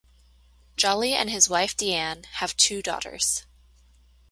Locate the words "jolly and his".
0.77-1.47